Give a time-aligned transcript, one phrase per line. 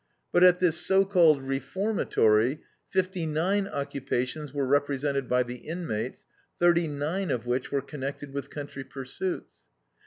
[0.31, 6.25] But at this so called reformatory 59 occupations were represented by the inmates,
[6.59, 9.59] 39 of which were connected with country pursuits.